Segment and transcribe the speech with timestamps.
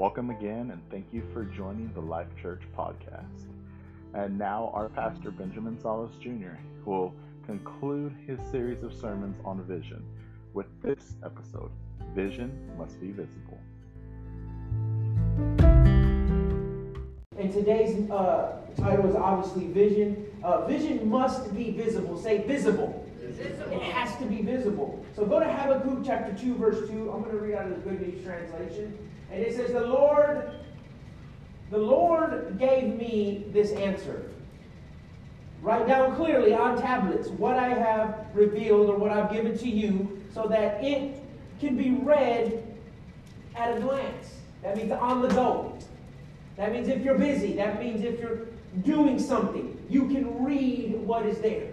[0.00, 3.44] Welcome again, and thank you for joining the Life Church podcast.
[4.14, 7.12] And now, our pastor, Benjamin Salas Jr., will
[7.44, 10.02] conclude his series of sermons on vision
[10.54, 11.70] with this episode
[12.14, 13.60] Vision Must Be Visible.
[17.38, 20.24] And today's uh, title is obviously Vision.
[20.42, 22.16] Uh, vision must be visible.
[22.16, 23.06] Say visible.
[23.20, 23.70] visible.
[23.70, 25.04] It has to be visible.
[25.14, 27.12] So go to Habakkuk chapter 2, verse 2.
[27.12, 29.09] I'm going to read out of the Good News translation.
[29.30, 30.50] And it says, The Lord,
[31.70, 34.30] the Lord gave me this answer.
[35.62, 40.22] Write down clearly on tablets what I have revealed or what I've given to you
[40.32, 41.22] so that it
[41.60, 42.66] can be read
[43.54, 44.34] at a glance.
[44.62, 45.76] That means on the go.
[46.56, 47.54] That means if you're busy.
[47.54, 48.46] That means if you're
[48.82, 51.68] doing something, you can read what is there.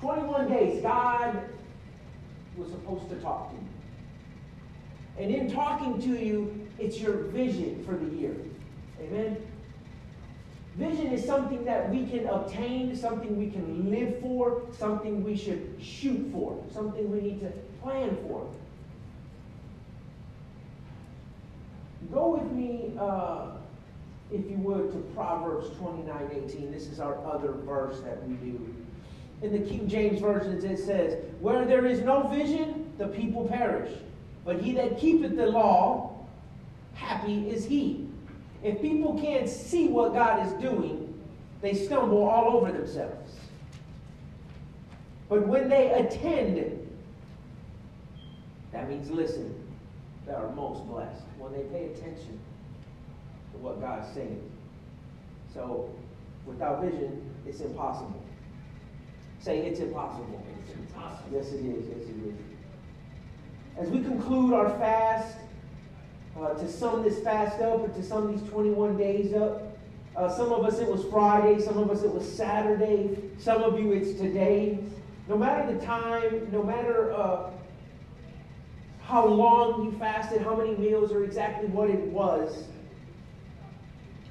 [0.00, 1.42] 21 days, God
[2.56, 3.62] was supposed to talk to you.
[5.18, 8.36] And in talking to you, it's your vision for the year.
[9.00, 9.36] Amen?
[10.76, 15.74] Vision is something that we can obtain, something we can live for, something we should
[15.80, 17.50] shoot for, something we need to
[17.82, 18.46] plan for.
[22.12, 23.52] Go with me, uh,
[24.30, 26.70] if you would, to Proverbs 29 18.
[26.70, 28.74] This is our other verse that we do.
[29.42, 33.92] In the King James Version, it says, Where there is no vision, the people perish.
[34.44, 36.26] But he that keepeth the law,
[36.94, 38.08] happy is he.
[38.62, 41.14] If people can't see what God is doing,
[41.60, 43.34] they stumble all over themselves.
[45.28, 46.88] But when they attend,
[48.72, 49.54] that means listen,
[50.26, 51.22] they are most blessed.
[51.38, 52.38] When they pay attention
[53.52, 54.42] to what God's saying.
[55.52, 55.90] So,
[56.44, 58.22] without vision, it's impossible.
[59.46, 60.44] Say it's impossible.
[60.60, 61.28] It's impossible.
[61.30, 61.86] Yes, it is.
[61.86, 62.34] Yes, it is.
[63.78, 65.36] As we conclude our fast,
[66.36, 69.78] uh, to sum this fast up, or to sum these 21 days up,
[70.16, 73.78] uh, some of us it was Friday, some of us it was Saturday, some of
[73.78, 74.80] you it's today.
[75.28, 77.50] No matter the time, no matter uh,
[79.04, 82.64] how long you fasted, how many meals, or exactly what it was,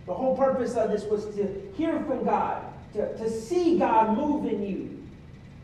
[0.08, 2.66] the whole purpose of this was to hear from God,
[2.96, 4.95] to, to see God move in you,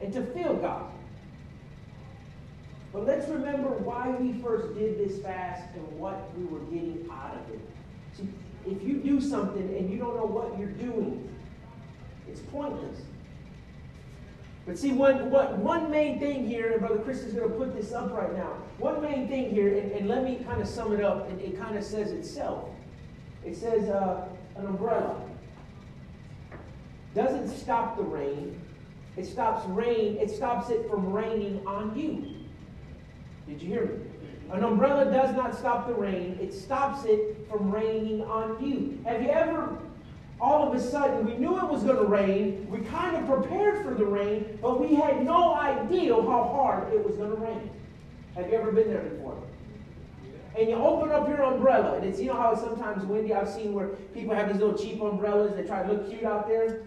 [0.01, 0.91] and to feel God.
[2.93, 7.35] But let's remember why we first did this fast and what we were getting out
[7.35, 7.61] of it.
[8.17, 8.27] See,
[8.65, 11.29] if you do something and you don't know what you're doing,
[12.27, 13.01] it's pointless.
[14.65, 17.75] But see, one, what, one main thing here, and Brother Chris is going to put
[17.75, 18.57] this up right now.
[18.77, 21.77] One main thing here, and, and let me kind of sum it up, it kind
[21.77, 22.69] of says itself.
[23.43, 25.19] It says uh, an umbrella
[27.15, 28.60] doesn't stop the rain.
[29.17, 30.17] It stops rain.
[30.17, 32.35] It stops it from raining on you.
[33.47, 34.11] Did you hear me?
[34.51, 38.99] An umbrella does not stop the rain, it stops it from raining on you.
[39.05, 39.77] Have you ever,
[40.41, 43.81] all of a sudden, we knew it was going to rain, we kind of prepared
[43.85, 47.69] for the rain, but we had no idea how hard it was going to rain?
[48.35, 49.41] Have you ever been there before?
[50.57, 53.33] And you open up your umbrella, and it's, you know how it's sometimes windy?
[53.33, 56.45] I've seen where people have these little cheap umbrellas, they try to look cute out
[56.45, 56.83] there,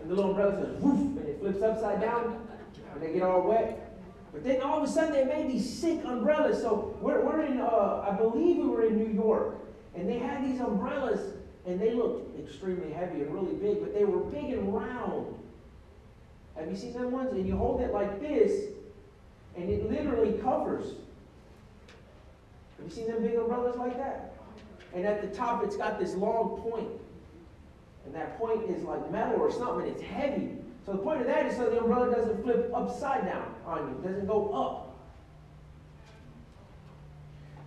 [0.00, 2.46] and the little umbrella says, woof, flips upside down,
[2.94, 3.98] and they get all wet.
[4.32, 6.62] But then all of a sudden they made these sick umbrellas.
[6.62, 9.56] So we're, we're in, uh, I believe we were in New York,
[9.94, 11.34] and they had these umbrellas,
[11.66, 15.34] and they looked extremely heavy and really big, but they were big and round.
[16.56, 17.32] Have you seen them ones?
[17.32, 18.70] And you hold it like this,
[19.56, 20.92] and it literally covers.
[22.78, 24.34] Have you seen them big umbrellas like that?
[24.94, 26.88] And at the top, it's got this long point.
[28.04, 29.86] And that point is like metal or something.
[29.86, 30.56] It's heavy.
[30.84, 34.08] So the point of that is so the umbrella doesn't flip upside down on you,
[34.08, 34.98] doesn't go up.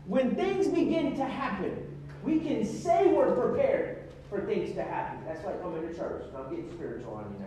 [0.05, 5.23] When things begin to happen, we can say we're prepared for things to happen.
[5.25, 6.25] That's like coming to church.
[6.35, 7.45] I'm getting spiritual on you now.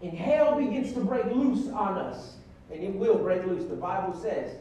[0.00, 2.36] And hell begins to break loose on us.
[2.70, 3.68] And it will break loose.
[3.68, 4.56] The Bible says,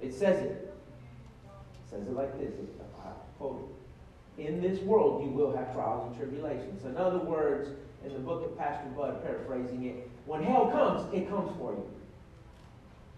[0.00, 0.74] it says it.
[1.44, 2.52] It says it like this.
[3.04, 3.75] I quote
[4.38, 6.84] in this world you will have trials and tribulations.
[6.84, 7.70] In other words,
[8.04, 11.90] in the book of Pastor Bud, paraphrasing it, when hell comes, it comes for you.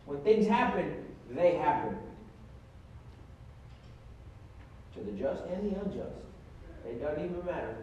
[0.07, 1.97] When things happen, they happen.
[4.95, 6.17] To the just and the unjust.
[6.87, 7.77] It doesn't even matter.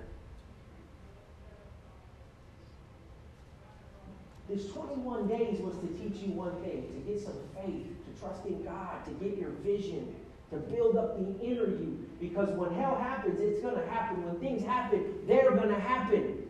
[4.50, 8.46] This 21 days was to teach you one thing to get some faith, to trust
[8.46, 10.16] in God, to get your vision,
[10.56, 12.06] to build up the inner you.
[12.20, 14.26] Because when hell happens, it's going to happen.
[14.26, 16.48] When things happen, they're going to happen.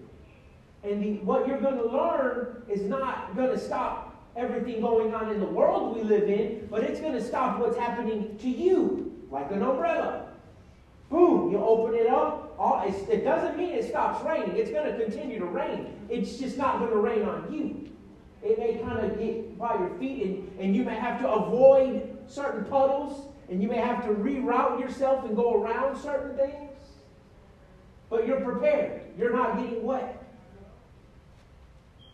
[0.83, 5.31] And the, what you're going to learn is not going to stop everything going on
[5.31, 9.25] in the world we live in, but it's going to stop what's happening to you,
[9.31, 10.27] like an umbrella.
[11.09, 12.55] Boom, you open it up.
[12.57, 14.55] All, it doesn't mean it stops raining.
[14.55, 15.87] It's going to continue to rain.
[16.09, 17.89] It's just not going to rain on you.
[18.43, 22.17] It may kind of get by your feet, and, and you may have to avoid
[22.27, 26.71] certain puddles, and you may have to reroute yourself and go around certain things.
[28.09, 29.01] But you're prepared.
[29.17, 30.23] You're not getting wet.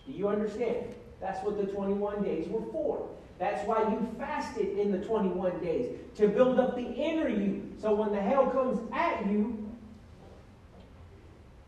[0.05, 0.95] Do you understand?
[1.19, 3.07] That's what the 21 days were for.
[3.39, 7.71] That's why you fasted in the 21 days, to build up the inner you.
[7.81, 9.67] So when the hell comes at you,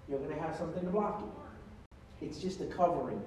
[0.08, 2.26] you're going to have something to block it.
[2.26, 3.22] It's just a covering.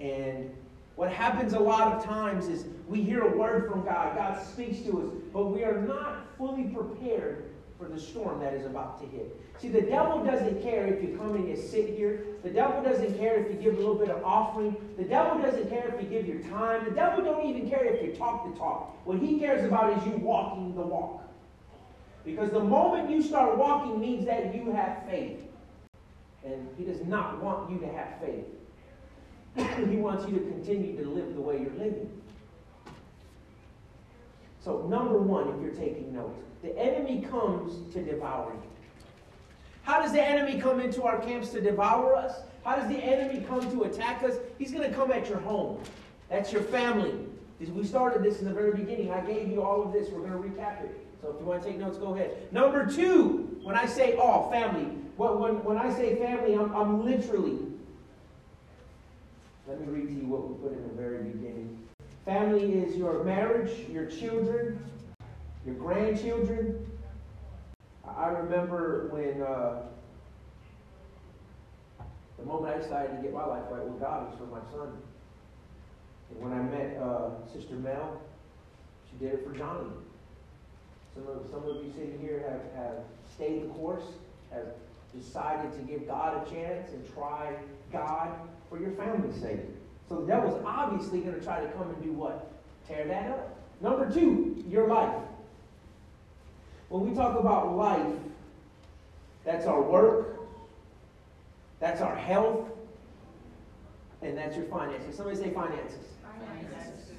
[0.00, 0.54] And
[0.94, 4.80] what happens a lot of times is we hear a word from God, God speaks
[4.80, 9.06] to us, but we are not fully prepared for the storm that is about to
[9.06, 9.40] hit.
[9.58, 12.24] See, the devil doesn't care if you come and you sit here.
[12.42, 14.76] The devil doesn't care if you give a little bit of offering.
[14.96, 16.84] The devil doesn't care if you give your time.
[16.84, 18.96] The devil don't even care if you talk the talk.
[19.06, 21.22] What he cares about is you walking the walk.
[22.24, 25.40] Because the moment you start walking means that you have faith.
[26.44, 28.44] And he does not want you to have faith.
[29.90, 32.10] he wants you to continue to live the way you're living.
[34.68, 38.70] So, number one, if you're taking notes, the enemy comes to devour you.
[39.80, 42.42] How does the enemy come into our camps to devour us?
[42.64, 44.34] How does the enemy come to attack us?
[44.58, 45.80] He's going to come at your home.
[46.28, 47.14] That's your family.
[47.58, 49.10] We started this in the very beginning.
[49.10, 50.10] I gave you all of this.
[50.10, 50.94] We're going to recap it.
[51.22, 52.36] So if you want to take notes, go ahead.
[52.52, 54.84] Number two, when I say all, family,
[55.16, 57.56] when, when I say family, I'm, I'm literally,
[59.66, 61.67] let me read to you what we put in the very beginning.
[62.28, 64.84] Family is your marriage, your children,
[65.64, 66.86] your grandchildren.
[68.06, 69.80] I remember when uh,
[72.38, 74.98] the moment I decided to get my life right with God was for my son.
[76.28, 78.20] And when I met uh, Sister Mel,
[79.10, 79.88] she did it for Johnny.
[81.14, 83.04] Some of, some of you sitting here have, have
[83.34, 84.04] stayed the course,
[84.52, 84.66] have
[85.18, 87.54] decided to give God a chance and try
[87.90, 88.34] God
[88.68, 89.60] for your family's sake.
[90.08, 92.50] So the devil's obviously going to try to come and do what?
[92.86, 93.58] Tear that up.
[93.80, 95.14] Number two, your life.
[96.88, 98.16] When we talk about life,
[99.44, 100.40] that's our work,
[101.78, 102.66] that's our health,
[104.22, 105.16] and that's your finances.
[105.16, 106.06] Somebody say finances.
[106.22, 107.12] Finances.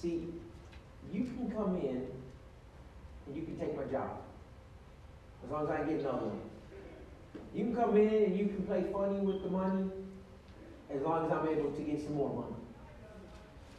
[0.00, 0.28] See,
[1.12, 2.06] you can come in
[3.26, 4.10] and you can take my job.
[5.44, 6.40] As long as I get another one.
[7.54, 9.90] You can come in and you can play funny with the money
[10.94, 12.56] as long as I'm able to get some more money.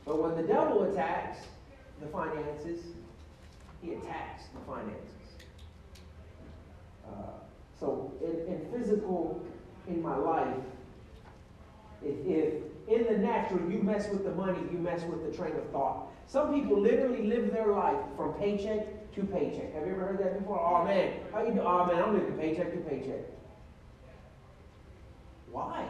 [0.06, 1.40] But when the devil attacks
[2.02, 2.80] the finances,
[3.82, 5.06] he attacks the finances.
[7.06, 7.40] Uh,
[7.80, 9.46] so in, in, physical,
[9.88, 10.56] in my life,
[12.04, 12.54] if, if
[12.88, 16.08] in the natural you mess with the money, you mess with the train of thought.
[16.28, 19.74] Some people literally live their life from paycheck to paycheck.
[19.74, 20.60] Have you ever heard that before?
[20.60, 21.62] Oh man, how you do?
[21.62, 23.26] Oh man, I'm living paycheck to paycheck.
[25.52, 25.88] Why?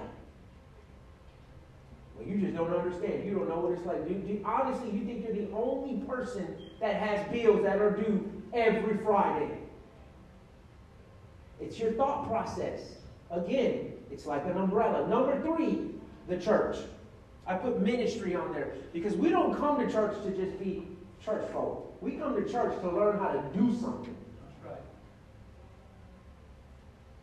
[2.19, 3.25] Well, you just don't understand.
[3.25, 4.07] You don't know what it's like.
[4.07, 8.29] Do, do, honestly, you think you're the only person that has bills that are due
[8.53, 9.57] every Friday.
[11.59, 12.81] It's your thought process.
[13.31, 15.07] Again, it's like an umbrella.
[15.07, 15.91] Number three,
[16.27, 16.77] the church.
[17.45, 20.87] I put ministry on there because we don't come to church to just be
[21.23, 21.97] church folk.
[22.01, 24.15] We come to church to learn how to do something.
[24.63, 24.75] Right.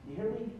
[0.09, 0.51] You hear me?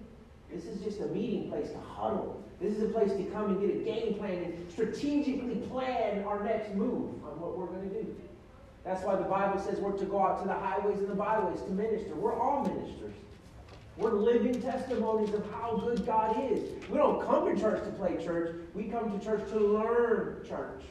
[0.53, 2.46] This is just a meeting place to huddle.
[2.61, 6.43] This is a place to come and get a game plan and strategically plan our
[6.43, 8.17] next move on what we're going to do.
[8.85, 11.61] That's why the Bible says we're to go out to the highways and the byways
[11.63, 12.15] to minister.
[12.15, 13.15] We're all ministers.
[13.99, 16.71] We're living testimonies of how good God is.
[16.89, 18.55] We don't come to church to play church.
[18.75, 20.83] We come to church to learn church.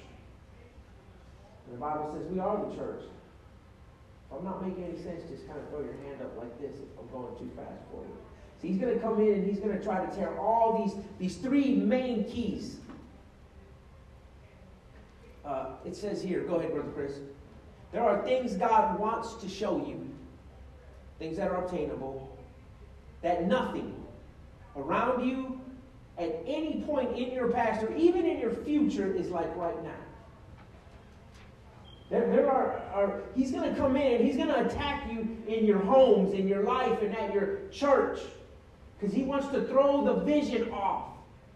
[1.65, 3.03] And the Bible says we are the church.
[3.03, 6.75] If I'm not making any sense, just kind of throw your hand up like this
[6.75, 8.24] if I'm going too fast for you.
[8.65, 11.37] He's going to come in and he's going to try to tear all these, these
[11.37, 12.77] three main keys.
[15.45, 17.19] Uh, it says here, go ahead, Brother Chris.
[17.91, 20.09] There are things God wants to show you,
[21.19, 22.35] things that are obtainable,
[23.21, 23.95] that nothing
[24.75, 25.61] around you
[26.17, 29.91] at any point in your past or even in your future is like right now.
[32.09, 35.37] There, there are, are he's going to come in and he's going to attack you
[35.47, 38.19] in your homes, in your life, and at your church.
[38.97, 41.09] Because he wants to throw the vision off.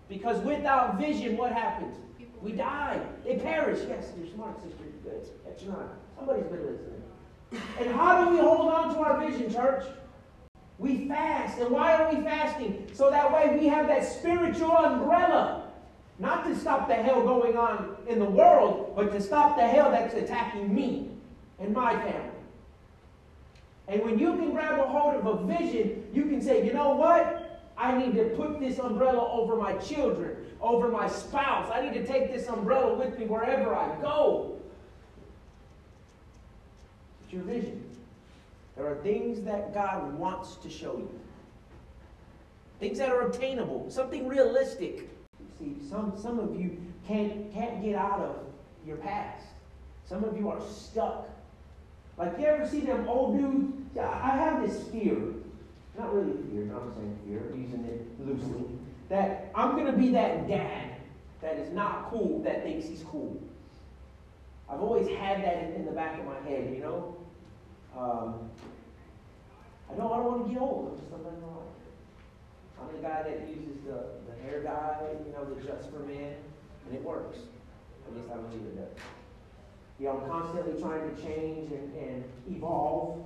[0.08, 1.96] Because without vision, what happens?
[2.42, 3.00] We die.
[3.26, 3.80] They perish.
[3.88, 4.84] Yes, you're smart, sister.
[5.04, 5.28] Good.
[5.46, 5.94] That's not.
[6.18, 7.04] Somebody's been listening.
[7.80, 9.84] And how do we hold on to our vision, church?
[10.78, 11.60] We fast.
[11.60, 12.88] And why are we fasting?
[12.94, 15.70] So that way we have that spiritual umbrella.
[16.20, 19.90] Not to stop the hell going on in the world, but to stop the hell
[19.90, 21.10] that's attacking me
[21.60, 22.29] and my family.
[23.90, 26.92] And when you can grab a hold of a vision, you can say, you know
[26.92, 27.60] what?
[27.76, 31.72] I need to put this umbrella over my children, over my spouse.
[31.74, 34.58] I need to take this umbrella with me wherever I go.
[37.24, 37.84] It's your vision.
[38.76, 41.20] There are things that God wants to show you.
[42.80, 45.10] Things that are obtainable, something realistic.
[45.58, 46.78] See, some, some of you
[47.08, 48.36] can't, can't get out of
[48.86, 49.46] your past.
[50.08, 51.28] Some of you are stuck.
[52.20, 53.98] Like, you ever see them old dudes?
[53.98, 55.18] I have this fear.
[55.98, 58.66] Not really fear, I'm saying fear, I'm using it loosely.
[59.08, 60.92] That I'm going to be that dad
[61.42, 63.42] that is not cool, that thinks he's cool.
[64.70, 67.18] I've always had that in, the back of my head, you know?
[67.98, 68.50] Um,
[69.92, 70.92] I don't, I don't want to get old.
[70.92, 71.44] I'm just not letting
[72.80, 76.36] I'm the guy that uses the, the hair dye, you know, the Just for Men,
[76.86, 77.40] and it works.
[78.08, 79.04] At least I believe it does.
[80.00, 83.26] You know, I'm constantly trying to change and, and evolve.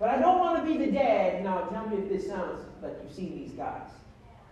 [0.00, 1.44] But I don't want to be the dad.
[1.44, 3.88] Now, tell me if this sounds like you've seen these guys.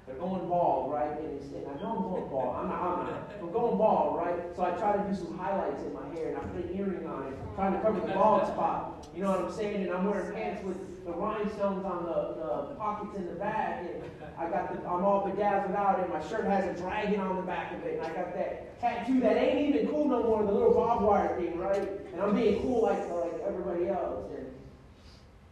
[0.06, 1.18] They're going bald, right?
[1.18, 2.56] And, and I know I'm going bald.
[2.56, 3.30] I'm not, I'm not.
[3.40, 4.54] I'm going bald, right?
[4.54, 7.06] So I try to do some highlights in my hair, and I put an earring
[7.06, 9.08] on it, trying to cover the bald spot.
[9.14, 9.82] You know what I'm saying?
[9.82, 14.04] And I'm wearing pants with the rhinestones on the, the pockets in the back, and
[14.38, 17.42] I got the, I'm all bedazzled out, and my shirt has a dragon on the
[17.42, 20.52] back of it, and I got that tattoo that ain't even cool no more, the
[20.52, 21.88] little barbed wire thing, right?
[22.12, 24.46] And I'm being cool like like everybody else, and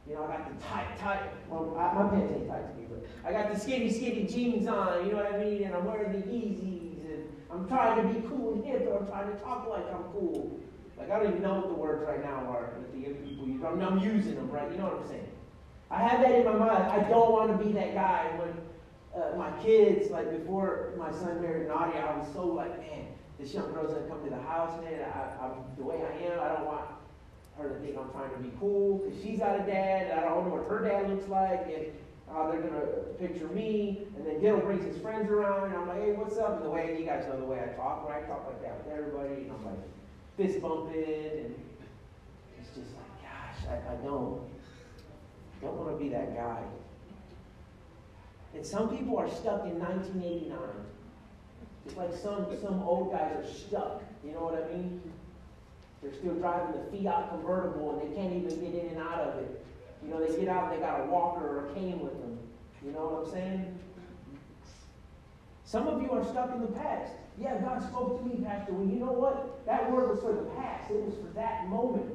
[0.07, 1.23] you know I got the tight, tight.
[1.49, 4.69] Well, I, my pants ain't tight to me, but I got the skinny, skinny jeans
[4.69, 5.04] on.
[5.04, 5.64] You know what I mean?
[5.64, 9.07] And I'm wearing the Yeezys, and I'm trying to be cool and hip, but I'm
[9.09, 10.61] trying to talk like I'm cool.
[10.97, 13.62] Like I don't even know what the words right now are that the people use.
[13.64, 14.71] I'm, I'm using them, right?
[14.71, 15.30] You know what I'm saying?
[15.90, 16.85] I have that in my mind.
[16.85, 18.54] I don't want to be that guy when
[19.20, 23.06] uh, my kids, like before my son married Nadia, I was so like, man,
[23.38, 25.00] this young girl's gonna come to the house, man.
[25.02, 26.40] I, I'm the way I am.
[26.40, 26.85] I don't want
[27.59, 30.11] her to think I'm trying to be cool because she's got a dad.
[30.11, 31.87] And I don't know what her dad looks like, and
[32.30, 32.87] uh, they're gonna
[33.18, 34.06] picture me.
[34.16, 36.56] And then Dill brings his friends around, and I'm like, hey, what's up?
[36.56, 38.23] And the way you guys know the way I talk, right?
[38.23, 39.82] I talk like that with everybody, and I'm like
[40.37, 41.54] fist bumping, and
[42.61, 44.40] it's just like, gosh, I, I don't.
[45.61, 46.62] Don't want to be that guy.
[48.55, 50.59] And some people are stuck in 1989.
[51.87, 54.02] It's like some, some old guys are stuck.
[54.25, 55.00] You know what I mean?
[56.02, 59.38] They're still driving the Fiat convertible and they can't even get in and out of
[59.38, 59.64] it.
[60.02, 62.38] You know, they get out and they got a walker or a cane with them.
[62.85, 63.79] You know what I'm saying?
[65.64, 67.12] Some of you are stuck in the past.
[67.38, 68.73] Yeah, God spoke to me, Pastor.
[68.73, 69.64] Well, you know what?
[69.67, 70.90] That word was for the past.
[70.90, 72.11] It was for that moment.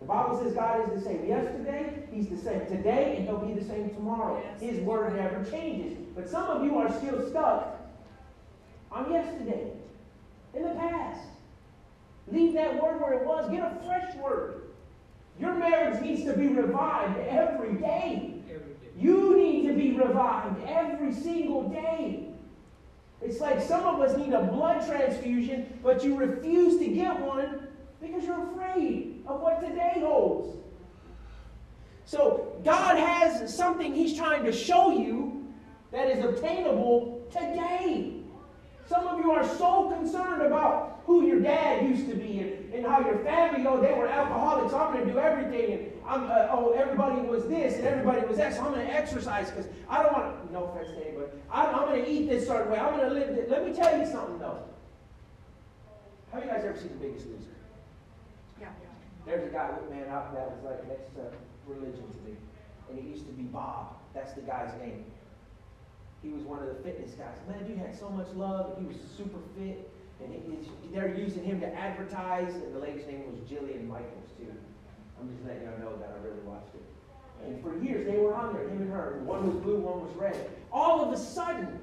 [0.00, 3.52] The Bible says God is the same yesterday, He's the same today, and He'll be
[3.52, 4.40] the same tomorrow.
[4.42, 4.60] Yes.
[4.60, 5.98] His word never changes.
[6.14, 7.78] But some of you are still stuck
[8.90, 9.72] on yesterday,
[10.54, 11.20] in the past.
[12.30, 13.50] Leave that word where it was.
[13.50, 14.62] Get a fresh word.
[15.38, 18.34] Your marriage needs to be revived every day.
[18.48, 18.88] Every day.
[18.98, 22.26] You need to be revived every single day.
[23.20, 27.67] It's like some of us need a blood transfusion, but you refuse to get one
[28.00, 30.56] because you're afraid of what today holds.
[32.04, 35.46] So God has something He's trying to show you
[35.92, 38.14] that is obtainable today.
[38.88, 42.86] Some of you are so concerned about who your dad used to be and, and
[42.86, 44.70] how your family, oh, they were alcoholics.
[44.70, 45.72] So I'm going to do everything.
[45.72, 48.54] And I'm, uh, oh, everybody was this and everybody was that.
[48.54, 51.26] So I'm going to exercise because I don't want to, no offense to anybody.
[51.52, 52.78] I'm, I'm going to eat this certain way.
[52.78, 53.50] I'm going to live this.
[53.50, 54.62] Let me tell you something, though.
[56.32, 57.57] Have you guys ever seen The Biggest Loser?
[59.28, 61.28] There's a guy, who man, out that was like next to
[61.68, 62.34] religion to me.
[62.88, 63.98] And he used to be Bob.
[64.14, 65.04] That's the guy's name.
[66.22, 67.36] He was one of the fitness guys.
[67.46, 68.78] Man, dude had so much love.
[68.80, 69.90] He was super fit.
[70.24, 70.34] And
[70.94, 72.54] they're using him to advertise.
[72.54, 74.50] And the lady's name was Jillian Michaels, too.
[75.20, 76.82] I'm just letting y'all know that I really watched it.
[77.44, 79.20] And for years, they were on there, him and her.
[79.24, 80.50] One was blue, one was red.
[80.72, 81.78] All of a sudden,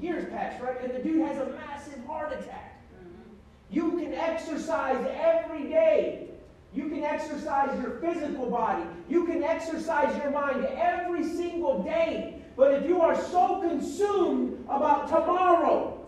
[0.00, 0.82] years passed, right?
[0.82, 2.82] And the dude has a massive heart attack.
[2.92, 3.30] Mm-hmm.
[3.70, 6.30] You can exercise every day
[6.76, 8.84] you can exercise your physical body.
[9.08, 12.42] You can exercise your mind every single day.
[12.54, 15.98] But if you are so consumed about tomorrow,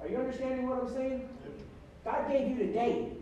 [0.00, 1.28] are you understanding what I'm saying?
[2.04, 3.12] God gave you today.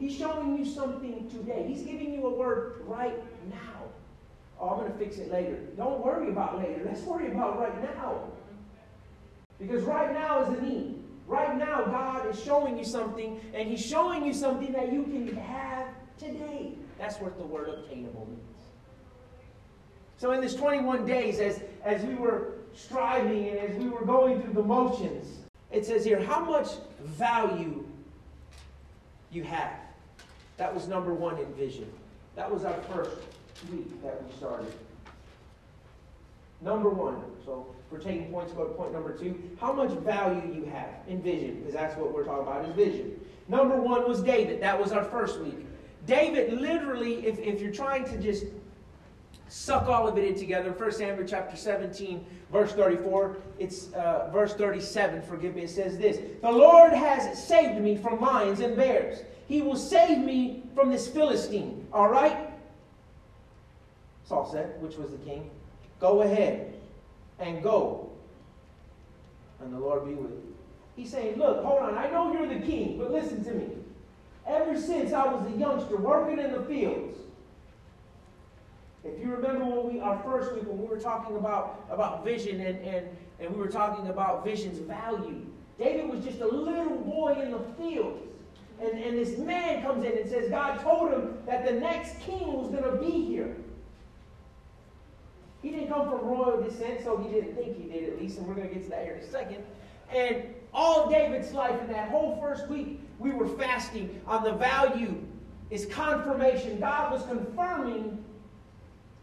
[0.00, 1.64] He's showing you something today.
[1.68, 3.84] He's giving you a word right now.
[4.60, 5.56] Oh, I'm going to fix it later.
[5.76, 6.82] Don't worry about later.
[6.84, 8.22] Let's worry about right now.
[9.60, 10.97] Because right now is a need.
[11.28, 15.36] Right now, God is showing you something, and He's showing you something that you can
[15.36, 16.72] have today.
[16.98, 18.40] That's what the word obtainable means.
[20.16, 24.40] So in this 21 days, as, as we were striving and as we were going
[24.40, 26.68] through the motions, it says here, how much
[27.02, 27.84] value
[29.30, 29.78] you have.
[30.56, 31.92] That was number one in vision.
[32.36, 33.18] That was our first
[33.70, 34.72] week that we started.
[36.60, 37.22] Number one.
[37.44, 39.40] So we're taking points, go to point number two.
[39.60, 43.18] How much value you have in vision, because that's what we're talking about is vision.
[43.48, 44.60] Number one was David.
[44.60, 45.66] That was our first week.
[46.06, 48.44] David literally, if, if you're trying to just
[49.48, 54.54] suck all of it in together, 1 Samuel chapter 17, verse 34, it's uh, verse
[54.54, 59.20] 37, forgive me, it says this The Lord has saved me from lions and bears.
[59.46, 61.86] He will save me from this Philistine.
[61.92, 62.50] All right?
[64.24, 65.50] Saul said, which was the king.
[66.00, 66.74] Go ahead
[67.38, 68.10] and go.
[69.60, 70.54] And the Lord be with you.
[70.96, 71.96] He's saying, Look, hold on.
[71.96, 73.68] I know you're the king, but listen to me.
[74.46, 77.18] Ever since I was a youngster working in the fields,
[79.04, 82.60] if you remember when we our first week when we were talking about, about vision
[82.60, 83.08] and, and,
[83.40, 85.46] and we were talking about vision's value,
[85.78, 88.22] David was just a little boy in the fields.
[88.80, 92.52] And, and this man comes in and says, God told him that the next king
[92.52, 93.56] was going to be here.
[95.62, 98.46] He didn't come from royal descent, so he didn't think he did at least, and
[98.46, 99.64] we're going to get to that here in a second.
[100.14, 105.20] And all David's life in that whole first week, we were fasting on the value
[105.70, 106.78] is confirmation.
[106.80, 108.24] God was confirming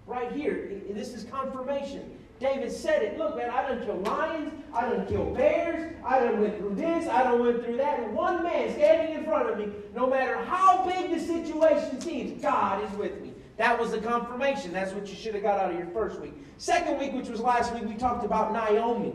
[0.06, 0.82] right here.
[0.89, 2.18] This is confirmation.
[2.39, 3.18] David said it.
[3.18, 4.51] Look, man, I done killed lions.
[4.74, 5.96] I done killed bears.
[6.06, 7.08] I done went through this.
[7.08, 8.00] I done went through that.
[8.01, 12.42] And one man standing in front of me, no matter how big the situation seems,
[12.42, 13.32] God is with me.
[13.57, 14.74] That was the confirmation.
[14.74, 16.33] That's what you should have got out of your first week.
[16.57, 19.13] Second week, which was last week, we talked about Naomi.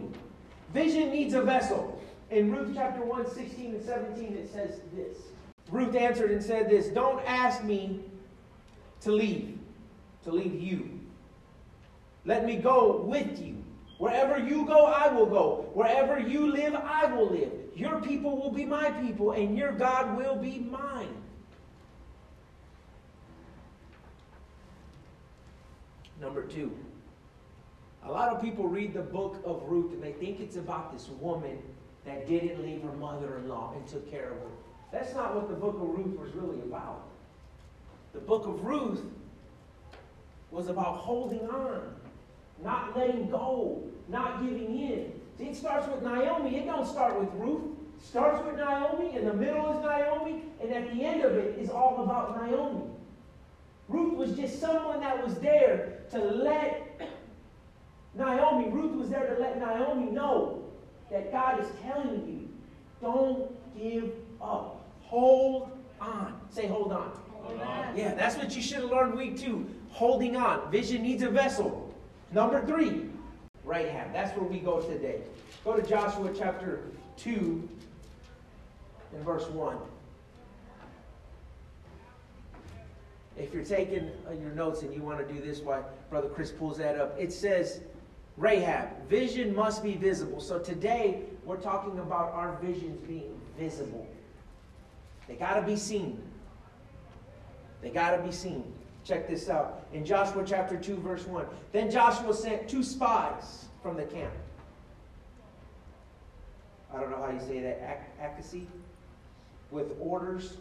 [0.73, 2.01] Vision needs a vessel.
[2.31, 5.17] In Ruth chapter 1, 16 and 17, it says this.
[5.71, 8.01] Ruth answered and said this Don't ask me
[9.03, 9.59] to leave,
[10.25, 11.01] to leave you.
[12.25, 13.57] Let me go with you.
[13.99, 15.69] Wherever you go, I will go.
[15.75, 17.53] Wherever you live, I will live.
[17.75, 21.20] Your people will be my people, and your God will be mine.
[26.21, 26.71] Number two,
[28.05, 31.09] a lot of people read the book of Ruth and they think it's about this
[31.21, 31.59] woman
[32.05, 34.51] that didn't leave her mother in law and took care of her.
[34.93, 37.03] That's not what the book of Ruth was really about.
[38.13, 39.03] The book of Ruth
[40.51, 41.95] was about holding on,
[42.63, 45.13] not letting go, not giving in.
[45.39, 46.57] See, it starts with Naomi.
[46.57, 47.63] It don't start with Ruth.
[48.03, 51.69] Starts with Naomi, in the middle is Naomi, and at the end of it is
[51.69, 52.83] all about Naomi.
[53.91, 56.87] Ruth was just someone that was there to let
[58.15, 60.63] Naomi, Ruth was there to let Naomi know
[61.11, 62.49] that God is telling you,
[63.01, 64.89] don't give up.
[65.03, 66.41] Hold on.
[66.51, 67.11] Say, hold on.
[67.33, 67.97] Hold on.
[67.97, 69.69] Yeah, that's what you should have learned week two.
[69.91, 70.71] Holding on.
[70.71, 71.93] Vision needs a vessel.
[72.33, 73.11] Number three,
[73.65, 74.13] Rahab.
[74.13, 75.23] That's where we go today.
[75.65, 76.81] Go to Joshua chapter
[77.17, 77.69] 2
[79.15, 79.77] and verse 1.
[83.41, 86.51] If you're taking uh, your notes and you want to do this why Brother Chris
[86.51, 87.81] pulls that up, it says,
[88.37, 90.41] Rahab, vision must be visible.
[90.41, 94.07] So today we're talking about our visions being visible.
[95.27, 96.23] They got to be seen.
[97.81, 98.73] They got to be seen.
[99.05, 99.87] Check this out.
[99.95, 101.47] In Joshua chapter 2, verse 1.
[101.73, 104.35] Then Joshua sent two spies from the camp.
[106.93, 108.67] I don't know how you say that, Acacia,
[109.71, 110.59] with orders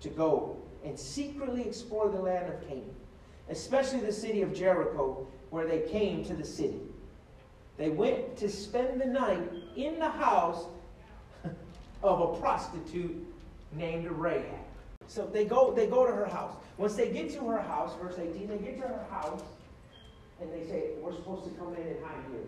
[0.00, 2.94] to go and secretly explore the land of Canaan,
[3.48, 6.80] especially the city of Jericho, where they came to the city.
[7.76, 10.66] They went to spend the night in the house
[12.02, 13.16] of a prostitute
[13.72, 14.44] named Rahab.
[15.06, 16.54] So they go, they go to her house.
[16.78, 19.42] Once they get to her house, verse 18, they get to her house
[20.40, 22.40] and they say, We're supposed to come in and hide here.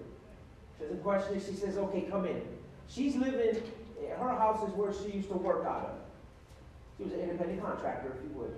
[0.79, 2.43] So doesn't question is, She says, Okay, come in.
[2.89, 3.63] She's living,
[4.19, 5.97] her house is where she used to work out of.
[6.97, 8.55] She was an independent contractor, if you would.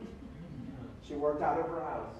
[1.06, 2.16] She worked out of her house.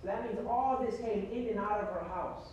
[0.00, 2.48] So that means all this came in and out of her house.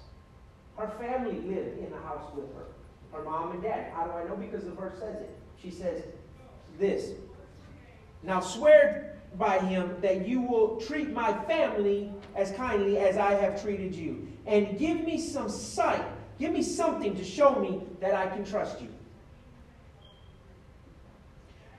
[0.77, 2.65] Her family lived in the house with her.
[3.11, 3.91] Her mom and dad.
[3.93, 4.35] How do I know?
[4.35, 5.37] Because the verse says it.
[5.61, 6.03] She says
[6.79, 7.11] this.
[8.23, 13.61] Now swear by him that you will treat my family as kindly as I have
[13.61, 14.27] treated you.
[14.45, 16.03] And give me some sight.
[16.39, 18.89] Give me something to show me that I can trust you.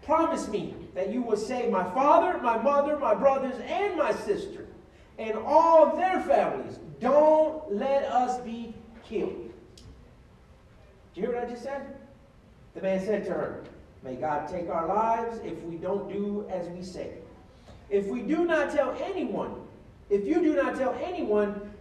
[0.05, 4.67] Promise me that you will save my father, my mother, my brothers, and my sister,
[5.19, 6.79] and all their families.
[7.01, 8.75] Don't let us be
[9.09, 9.51] killed.
[11.15, 11.97] Do you hear what I just said?
[12.75, 13.65] The man said to her,
[14.03, 17.15] May God take our lives if we don't do as we say.
[17.89, 19.65] If we do not tell anyone
[20.11, 21.73] If you do not tell anyone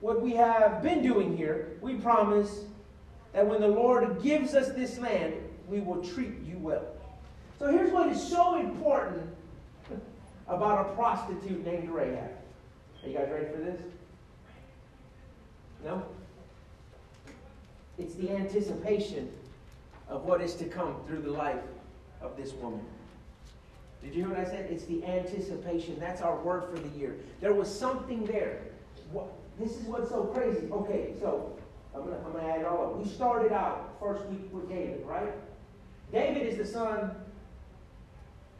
[0.00, 2.64] what we have been doing here, we promise
[3.32, 5.34] that when the Lord gives us this land,
[5.68, 6.86] we will treat you well.
[7.58, 9.28] So here's what is so important
[10.48, 12.30] about a prostitute named Rahab.
[13.02, 13.80] Are you guys ready for this?
[15.84, 16.02] No?
[17.98, 19.30] It's the anticipation
[20.08, 21.60] of what is to come through the life
[22.20, 22.80] of this woman.
[24.02, 24.70] Did you hear what I said?
[24.70, 25.98] It's the anticipation.
[25.98, 27.16] That's our word for the year.
[27.40, 28.60] There was something there.
[29.10, 29.26] What,
[29.58, 30.68] this is what's so crazy.
[30.70, 31.56] Okay, so
[31.94, 32.96] I'm going to add it all up.
[32.96, 35.32] We started out first week with David, right?
[36.12, 37.10] David is the son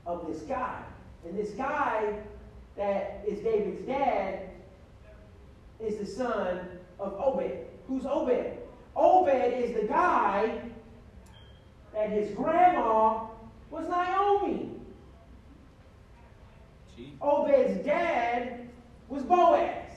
[0.09, 0.83] of this guy.
[1.25, 2.15] And this guy
[2.77, 4.49] that is David's dad
[5.79, 6.61] is the son
[6.99, 7.53] of Obed.
[7.87, 8.57] Who's Obed?
[8.97, 10.61] Obed is the guy
[11.93, 13.27] that his grandma
[13.71, 14.71] was Naomi.
[17.21, 18.69] Obed's dad
[19.09, 19.93] was Boaz.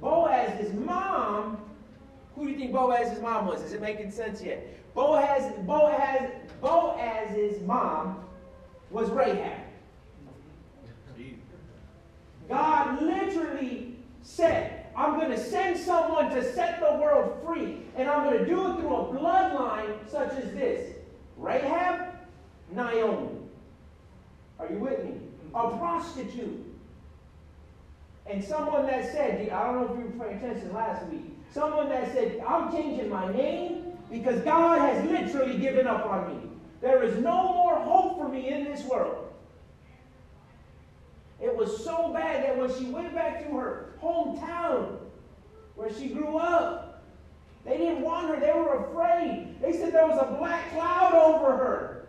[0.00, 1.58] Boaz's mom,
[2.34, 3.62] who do you think Boaz's mom was?
[3.62, 4.66] Is it making sense yet?
[4.96, 6.30] Boaz, Boaz,
[6.62, 8.24] Boaz's mom
[8.90, 9.60] was Rahab.
[12.48, 18.24] God literally said, I'm going to send someone to set the world free, and I'm
[18.24, 20.96] going to do it through a bloodline such as this
[21.36, 22.14] Rahab,
[22.72, 23.28] Naomi.
[24.58, 25.12] Are you with me?
[25.54, 26.64] A prostitute.
[28.24, 31.90] And someone that said, I don't know if you were paying attention last week, someone
[31.90, 36.50] that said, I'm changing my name because God has literally given up on me.
[36.80, 39.32] There is no more hope for me in this world.
[41.40, 44.98] It was so bad that when she went back to her hometown
[45.74, 47.04] where she grew up,
[47.64, 48.40] they didn't want her.
[48.40, 49.56] They were afraid.
[49.60, 52.08] They said there was a black cloud over her.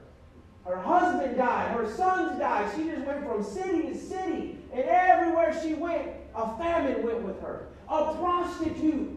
[0.66, 1.72] Her husband died.
[1.76, 2.72] Her sons died.
[2.76, 4.58] She just went from city to city.
[4.72, 7.68] And everywhere she went, a famine went with her.
[7.90, 9.17] A prostitute.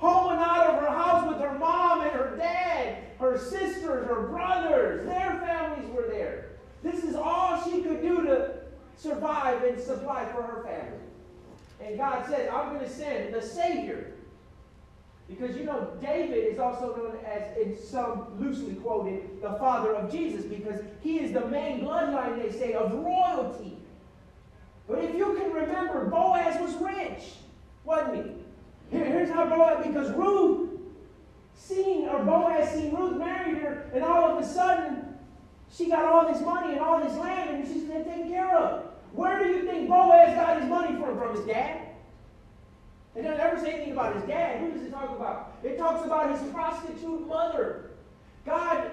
[0.00, 4.28] Home and out of her house with her mom and her dad, her sisters, her
[4.28, 5.04] brothers.
[5.04, 6.52] Their families were there.
[6.82, 8.54] This is all she could do to
[8.96, 11.04] survive and supply for her family.
[11.82, 14.14] And God said, I'm going to send the Savior.
[15.28, 20.10] Because you know, David is also known as, in some loosely quoted, the father of
[20.10, 23.76] Jesus, because he is the main bloodline, they say, of royalty.
[24.88, 27.34] But if you can remember, Boaz was rich,
[27.84, 28.32] wasn't he?
[28.90, 30.70] Here, here's how Boaz, because Ruth
[31.54, 35.16] seen, or Boaz seen Ruth married her, and all of a sudden,
[35.70, 38.84] she got all this money and all this land, and she's been taken care of.
[39.12, 41.18] Where do you think Boaz got his money from?
[41.18, 41.86] From his dad?
[43.14, 44.60] It doesn't ever say anything about his dad.
[44.60, 45.56] Who does it talk about?
[45.62, 47.90] It talks about his prostitute mother.
[48.46, 48.90] God,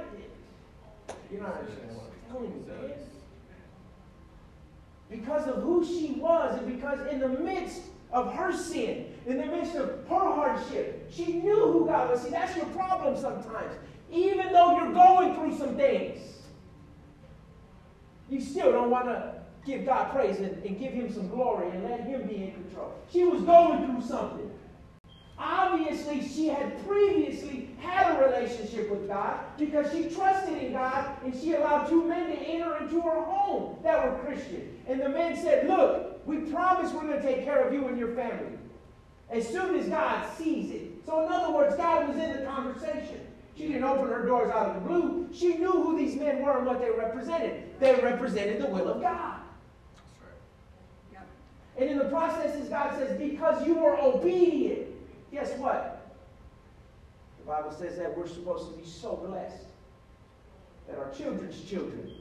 [1.31, 2.67] not understanding what I'm you.
[5.10, 9.45] Because of who she was, and because in the midst of her sin, in the
[9.45, 12.21] midst of her hardship, she knew who God was.
[12.21, 13.73] See, that's your problem sometimes.
[14.09, 16.19] Even though you're going through some things,
[18.29, 19.33] you still don't want to
[19.65, 22.93] give God praise and, and give him some glory and let him be in control.
[23.11, 24.49] She was going through something.
[25.37, 31.35] Obviously, she had previously had a relationship with God because she trusted in God and
[31.35, 34.73] she allowed two men to enter into her home that were Christian.
[34.87, 37.99] And the men said, Look, we promise we're going to take care of you and
[37.99, 38.57] your family.
[39.29, 41.05] As soon as God sees it.
[41.05, 43.19] So, in other words, God was in the conversation.
[43.57, 45.29] She didn't open her doors out of the blue.
[45.33, 47.79] She knew who these men were and what they represented.
[47.79, 49.39] They represented the will of God.
[49.95, 51.27] That's right.
[51.77, 54.87] And in the processes, God says, because you were obedient,
[55.31, 56.15] guess what?
[57.39, 59.65] The Bible says that we're supposed to be so blessed
[60.87, 62.11] that our children's children,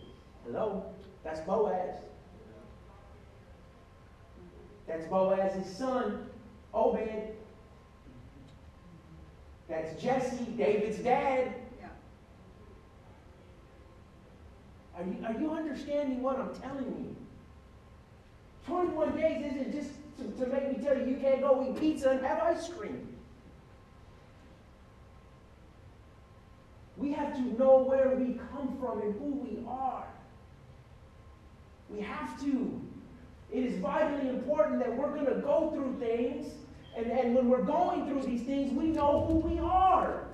[0.44, 0.86] hello,
[1.22, 1.96] that's Boaz.
[4.86, 6.30] That's Boaz's son,
[6.76, 7.34] Obed.
[9.68, 11.54] That's Jesse, David's dad.
[11.80, 11.88] Yeah.
[14.96, 17.16] Are you, are you understanding what I'm telling you?
[18.66, 22.10] 21 days isn't just to, to make me tell you you can't go eat pizza
[22.10, 23.08] and have ice cream.
[26.98, 30.06] We have to know where we come from and who we are.
[31.88, 32.80] We have to.
[33.52, 36.52] It is vitally important that we're going to go through things,
[36.96, 40.24] and, and when we're going through these things, we know who we are.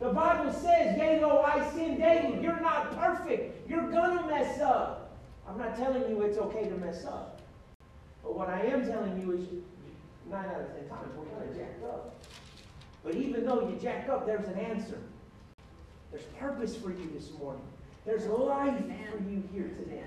[0.00, 3.68] The Bible says, Yea, though I sin daily, you're not perfect.
[3.68, 5.16] You're going to mess up.
[5.48, 7.40] I'm not telling you it's okay to mess up.
[8.22, 9.48] But what I am telling you is,
[10.30, 12.14] nine out of ten times, we're of jacked up.
[13.02, 14.98] But even though you jack up, there's an answer.
[16.10, 17.62] There's purpose for you this morning.
[18.04, 20.02] There's life for you here today.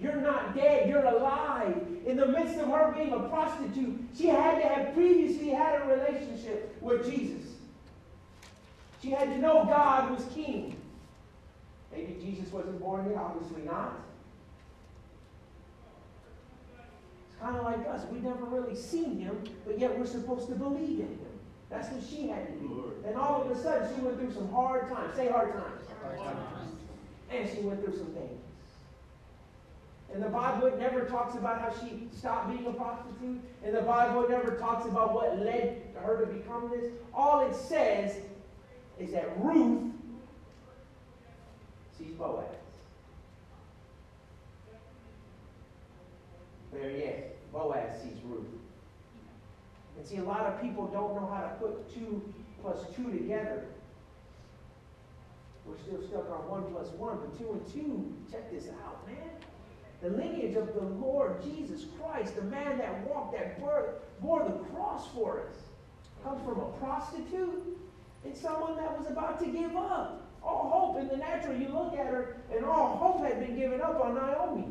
[0.00, 1.86] You're not dead, you're alive.
[2.06, 5.84] In the midst of her being a prostitute, she had to have previously had a
[5.84, 7.52] relationship with Jesus.
[9.02, 10.76] She had to know God was king.
[11.92, 14.00] Maybe Jesus wasn't born yet, obviously not.
[17.28, 18.04] It's kind of like us.
[18.10, 21.18] We've never really seen him, but yet we're supposed to believe in him.
[21.70, 22.92] That's what she had to do.
[23.06, 25.14] And all of a sudden, she went through some hard times.
[25.16, 25.82] Say hard times.
[26.02, 26.70] Hard times.
[27.30, 28.43] And she went through some things.
[30.14, 33.40] And the Bible never talks about how she stopped being a prostitute.
[33.64, 36.92] And the Bible never talks about what led her to become this.
[37.12, 38.14] All it says
[39.00, 39.90] is that Ruth
[41.98, 42.44] sees Boaz.
[46.72, 47.32] There he is.
[47.52, 48.46] Boaz sees Ruth.
[49.98, 52.22] And see, a lot of people don't know how to put two
[52.62, 53.64] plus two together.
[55.66, 59.33] We're still stuck on one plus one, but two and two, check this out, man.
[60.04, 64.52] The lineage of the Lord Jesus Christ, the man that walked, that bore, bore the
[64.66, 65.56] cross for us,
[66.22, 67.78] comes from a prostitute
[68.22, 70.30] and someone that was about to give up.
[70.42, 73.80] All hope in the natural, you look at her, and all hope had been given
[73.80, 74.66] up on Naomi.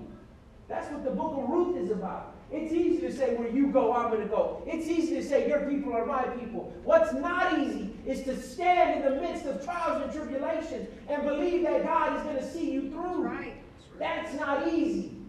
[0.67, 2.35] That's what the book of Ruth is about.
[2.51, 4.61] It's easy to say, where you go, I'm going to go.
[4.67, 6.71] It's easy to say, your people are my people.
[6.83, 11.63] What's not easy is to stand in the midst of trials and tribulations and believe
[11.63, 13.23] that God is going to see you through.
[13.23, 13.55] Right.
[13.97, 15.22] That's not easy.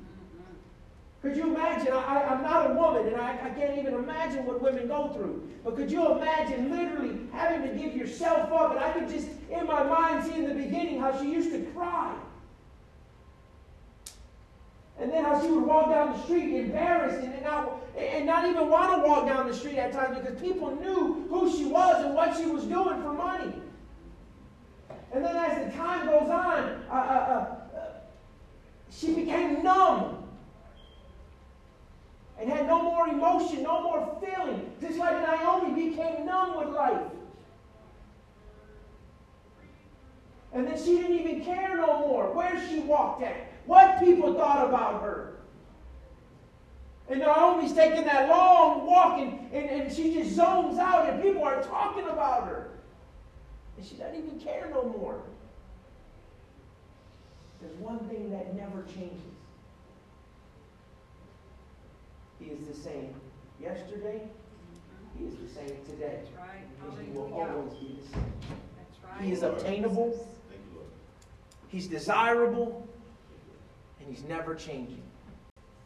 [1.25, 1.91] Could you imagine?
[1.91, 5.49] I, am not a woman, and I, I can't even imagine what women go through.
[5.65, 8.73] But could you imagine literally having to give yourself up?
[8.73, 11.61] And I could just, in my mind, see in the beginning how she used to
[11.73, 12.15] cry.
[15.01, 18.69] And then how she would walk down the street embarrassed and not, and not even
[18.69, 22.15] want to walk down the street at times because people knew who she was and
[22.15, 23.55] what she was doing for money.
[25.11, 27.87] And then as the time goes on, uh, uh, uh,
[28.91, 30.24] she became numb
[32.39, 37.03] and had no more emotion, no more feeling, just like Naomi became numb with life.
[40.53, 43.35] And then she didn't even care no more where she walked at,
[43.67, 45.35] what people thought about her.
[47.09, 51.45] And Naomi's taking that long walk and, and, and she just zones out and people
[51.45, 52.71] are talking about her.
[53.77, 55.21] And she doesn't even care no more.
[57.61, 59.34] There's one thing that never changes.
[62.45, 63.15] He is the same
[63.61, 64.21] yesterday.
[65.19, 66.21] He is the same today.
[66.21, 66.99] That's right.
[66.99, 68.33] And he will always be the same.
[68.77, 69.25] That's right.
[69.25, 70.29] He is obtainable.
[71.69, 72.87] He's desirable.
[74.01, 75.03] And he's never changing.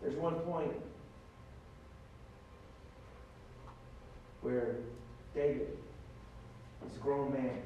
[0.03, 0.73] There's one point
[4.40, 4.77] where
[5.35, 5.68] David
[6.88, 7.62] is a grown man.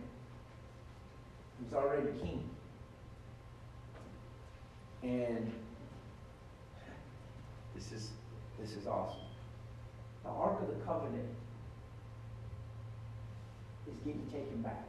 [1.62, 2.48] He's already king.
[5.02, 5.50] And
[7.74, 8.10] this is
[8.62, 9.26] this is awesome.
[10.22, 11.28] The Ark of the Covenant
[13.88, 14.86] is getting taken back.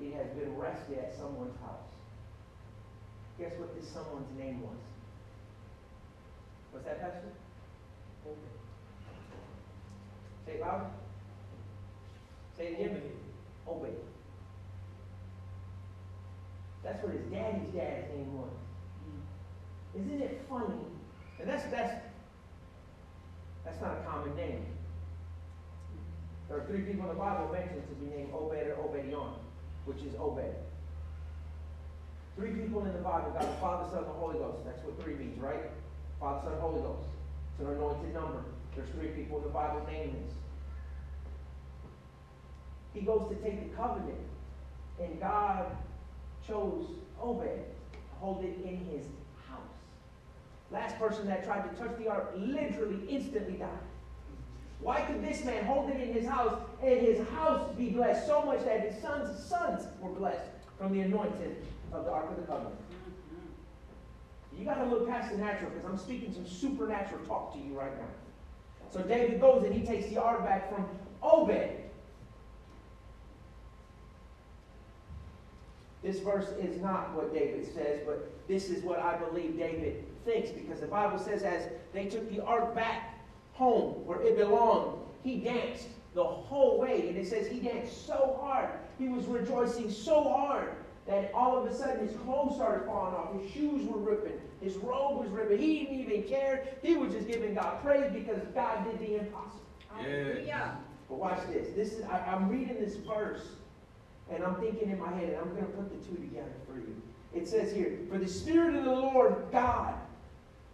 [0.00, 1.90] It has been rested at someone's house.
[3.38, 4.78] Guess what this someone's name was?
[6.70, 7.32] What's that, Pastor?
[8.28, 8.38] Obed.
[10.46, 10.86] Say it louder.
[12.56, 13.02] Say it again.
[13.66, 13.90] Obed.
[16.84, 18.52] That's what his daddy's dad's name was.
[19.02, 20.00] Mm.
[20.00, 20.95] Isn't it funny?
[21.46, 21.94] And that's that's
[23.64, 24.66] that's not a common name.
[26.48, 29.34] There are three people in the Bible mentioned to be named Obed or Obed-edom,
[29.84, 30.56] which is Obed.
[32.34, 34.58] Three people in the Bible, God the Father, Son, and the Holy Ghost.
[34.64, 35.70] That's what three means, right?
[36.18, 37.06] Father, Son, Holy Ghost.
[37.52, 38.42] It's an anointed number.
[38.74, 40.34] There's three people in the Bible named this.
[42.92, 44.18] He goes to take the covenant,
[45.00, 45.66] and God
[46.44, 46.86] chose
[47.22, 47.42] Obed
[47.92, 49.06] to hold it in his.
[50.70, 53.68] Last person that tried to touch the ark literally instantly died.
[54.80, 58.42] Why could this man hold it in his house and his house be blessed so
[58.42, 61.56] much that his sons' sons were blessed from the anointing
[61.92, 62.76] of the Ark of the Covenant?
[64.58, 67.78] You got to look past the natural because I'm speaking some supernatural talk to you
[67.78, 68.08] right now.
[68.90, 70.86] So David goes and he takes the ark back from
[71.22, 71.70] Obed.
[76.02, 80.50] This verse is not what David says, but this is what I believe David thinks
[80.50, 83.14] because the Bible says as they took the ark back
[83.52, 87.08] home where it belonged, he danced the whole way.
[87.08, 90.74] And it says he danced so hard, he was rejoicing so hard
[91.06, 94.76] that all of a sudden his clothes started falling off, his shoes were ripping, his
[94.76, 95.58] robe was ripping.
[95.58, 96.66] He didn't even care.
[96.82, 99.60] He was just giving God praise because God did the impossible.
[99.94, 100.76] Hallelujah.
[101.08, 101.68] But watch this.
[101.76, 103.46] This is I, I'm reading this verse,
[104.30, 106.78] and I'm thinking in my head, and I'm going to put the two together for
[106.78, 107.00] you.
[107.32, 109.94] It says here, For the Spirit of the Lord God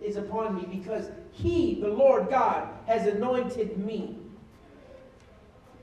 [0.05, 4.19] is upon me, because He, the Lord God, has anointed me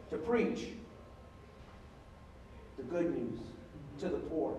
[0.10, 0.68] to preach
[2.78, 3.40] the good news
[4.00, 4.58] to the poor.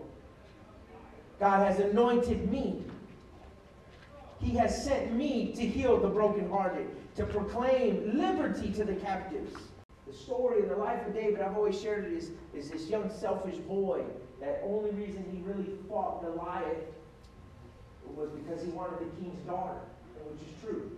[1.38, 2.84] God has anointed me.
[4.40, 9.54] He has sent me to heal the brokenhearted, to proclaim liberty to the captives.
[10.06, 13.10] The story of the life of David, I've always shared it, is, is this young
[13.10, 14.02] selfish boy.
[14.40, 16.78] That only reason he really fought Goliath
[18.16, 19.80] was because he wanted the king's daughter,
[20.24, 20.90] which is true.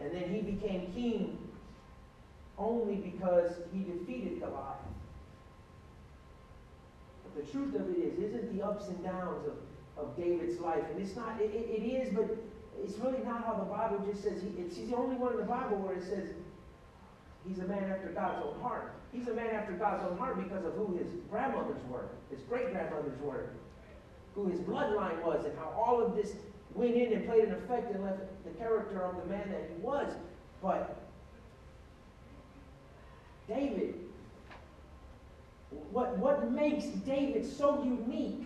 [0.00, 1.38] And then he became king
[2.56, 4.76] only because he defeated Goliath.
[7.24, 10.84] But the truth of it is, isn't the ups and downs of, of David's life,
[10.90, 12.36] and it's not, it, it is, but
[12.82, 15.38] it's really not how the Bible just says, he, it's, he's the only one in
[15.38, 16.30] the Bible where it says
[17.46, 18.92] he's a man after God's own heart.
[19.12, 22.72] He's a man after God's own heart because of who his grandmothers were, his great
[22.72, 23.50] grandmothers were,
[24.38, 26.34] who his bloodline was, and how all of this
[26.74, 29.82] went in and played an effect and left the character of the man that he
[29.82, 30.12] was.
[30.62, 30.96] But
[33.48, 33.94] David,
[35.90, 38.44] what, what makes David so unique?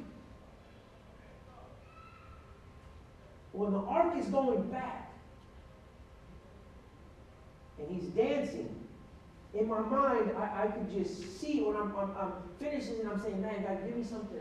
[3.53, 5.13] When the ark is going back
[7.79, 8.75] and he's dancing,
[9.53, 13.21] in my mind, I, I could just see when I'm, I'm, I'm finishing and I'm
[13.21, 14.41] saying, man, God, give me something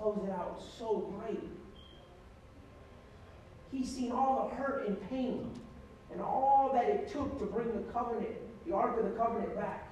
[0.00, 1.42] close it out so great.
[3.70, 5.50] He's seen all the hurt and pain
[6.10, 8.34] and all that it took to bring the covenant,
[8.66, 9.88] the Ark of the Covenant back.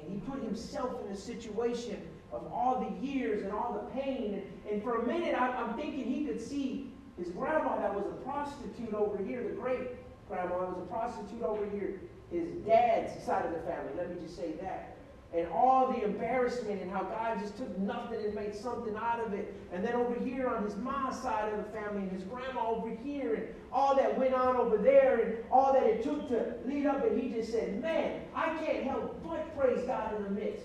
[0.00, 4.34] And he put himself in a situation of all the years and all the pain.
[4.34, 8.04] And, and for a minute, I, I'm thinking he could see his grandma that was
[8.04, 9.88] a prostitute over here, the great
[10.28, 13.92] grandma was a prostitute over here, his dad's side of the family.
[13.96, 14.96] Let me just say that
[15.36, 19.34] and all the embarrassment and how God just took nothing and made something out of
[19.34, 19.54] it.
[19.72, 22.88] And then over here on his mom's side of the family and his grandma over
[23.04, 26.86] here and all that went on over there and all that it took to lead
[26.86, 27.04] up.
[27.04, 30.64] And he just said, man, I can't help but praise God in the midst.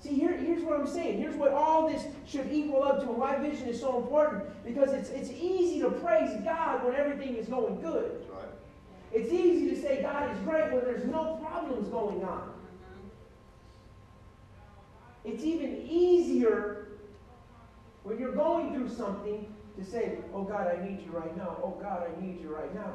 [0.00, 1.18] See, here, here's what I'm saying.
[1.18, 3.08] Here's what all this should equal up to.
[3.08, 4.44] And why vision is so important.
[4.64, 8.26] Because it's, it's easy to praise God when everything is going good.
[8.32, 8.48] Right.
[9.12, 12.54] It's easy to say God is great when there's no problems going on.
[15.32, 16.88] It's even easier
[18.02, 19.46] when you're going through something
[19.78, 21.56] to say, Oh God, I need you right now.
[21.62, 22.94] Oh God, I need you right now.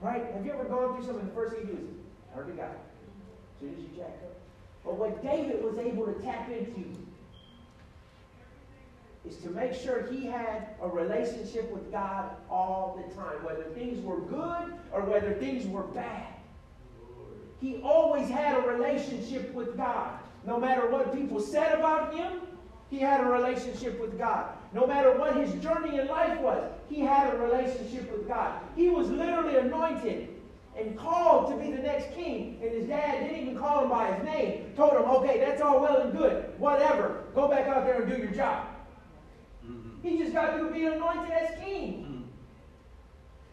[0.00, 0.24] Right?
[0.32, 1.26] Have you ever gone through something?
[1.26, 2.70] The first thing you do is turn to God.
[2.70, 4.36] As soon as you jack up.
[4.84, 6.96] But what David was able to tap into
[9.28, 14.02] is to make sure he had a relationship with God all the time, whether things
[14.02, 16.28] were good or whether things were bad.
[17.60, 20.20] He always had a relationship with God.
[20.46, 22.40] No matter what people said about him,
[22.90, 24.46] he had a relationship with God.
[24.72, 28.60] No matter what his journey in life was, he had a relationship with God.
[28.74, 30.28] He was literally anointed
[30.76, 32.58] and called to be the next king.
[32.62, 34.72] And his dad didn't even call him by his name.
[34.76, 36.52] Told him, okay, that's all well and good.
[36.58, 37.24] Whatever.
[37.34, 38.66] Go back out there and do your job.
[39.64, 40.08] Mm-hmm.
[40.08, 42.26] He just got to be anointed as king.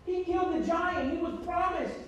[0.05, 0.11] Mm-hmm.
[0.11, 1.11] He killed the giant.
[1.11, 1.99] He was promised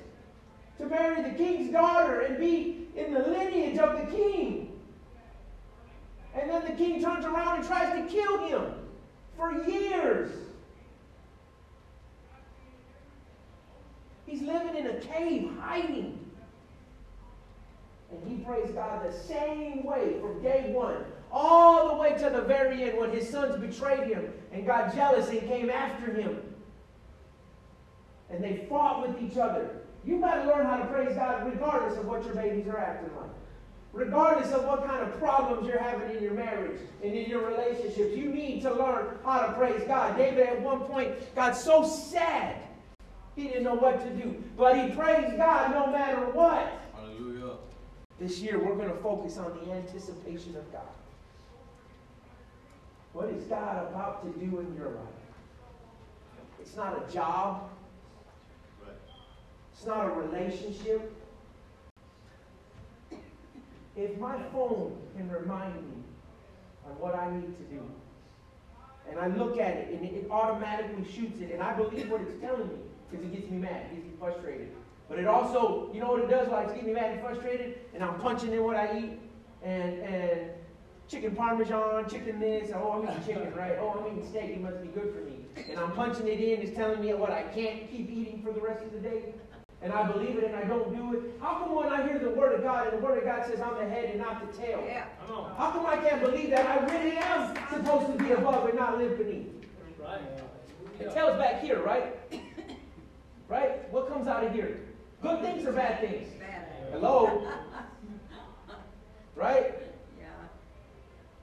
[0.77, 4.68] to marry the king's daughter and be in the lineage of the king.
[6.35, 8.73] And then the king turns around and tries to kill him
[9.37, 10.31] for years.
[14.25, 16.19] He's living in a cave, hiding.
[18.11, 22.41] And he praised God the same way from day one, all the way to the
[22.41, 26.41] very end when his sons betrayed him and got jealous and came after him.
[28.29, 29.81] And they fought with each other.
[30.05, 33.15] You got to learn how to praise God regardless of what your babies are acting
[33.15, 33.29] like.
[33.99, 38.15] Regardless of what kind of problems you're having in your marriage and in your relationships,
[38.15, 40.15] you need to learn how to praise God.
[40.15, 42.55] David at one point got so sad
[43.35, 44.41] he didn't know what to do.
[44.55, 46.81] But he praised God no matter what.
[46.95, 47.56] Hallelujah.
[48.19, 50.81] This year we're going to focus on the anticipation of God.
[53.12, 55.06] What is God about to do in your life?
[56.62, 57.69] It's not a job.
[59.73, 61.13] It's not a relationship.
[64.00, 66.04] If my phone can remind me
[66.89, 67.83] of what I need to do,
[69.10, 72.39] and I look at it and it automatically shoots it, and I believe what it's
[72.39, 72.75] telling me
[73.12, 74.69] because it gets me mad, it gets me frustrated.
[75.10, 77.79] But it also, you know what it does while it's getting me mad and frustrated?
[77.93, 79.19] And I'm punching in what I eat,
[79.63, 80.52] and and
[81.10, 83.75] chicken parmesan, chicken this, oh I'm eating chicken, right?
[83.81, 85.39] Oh I'm eating steak, it must be good for me.
[85.69, 88.62] And I'm punching it in, it's telling me what I can't keep eating for the
[88.62, 89.33] rest of the day.
[89.82, 91.23] And I believe it and I don't do it?
[91.42, 93.62] How come when I hear the word of God and the word of God says
[93.62, 94.84] I'm the head and not the tail?
[94.86, 95.06] Yeah.
[95.58, 98.98] How come I can't believe that I really am supposed to be above and not
[98.98, 99.48] live beneath?
[100.00, 100.21] Right.
[101.00, 102.15] It tells back here, right?
[103.48, 103.92] Right?
[103.92, 104.80] What comes out of here?
[105.23, 106.30] Good things or bad things?
[106.40, 106.67] Bad.
[106.92, 107.52] Hello?
[109.36, 109.73] Right?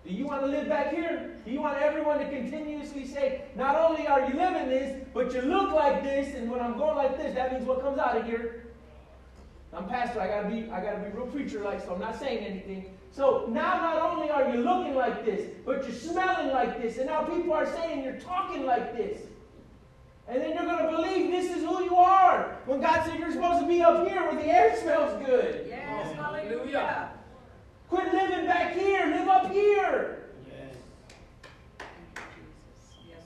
[0.06, 1.36] Do you want to live back here?
[1.44, 5.42] Do you want everyone to continuously say, not only are you living this, but you
[5.42, 8.24] look like this, and when I'm going like this, that means what comes out of
[8.24, 8.66] here?
[9.72, 12.38] I'm pastor, I gotta be, I gotta be real preacher like, so I'm not saying
[12.38, 12.96] anything.
[13.10, 17.06] So now not only are you looking like this, but you're smelling like this, and
[17.06, 19.20] now people are saying you're talking like this.
[20.28, 22.58] And then you're gonna believe this is who you are.
[22.66, 25.66] When God said you're supposed to be up here where the air smells good.
[25.68, 27.10] Yes, hallelujah.
[27.88, 30.22] Quit living back here, live up here.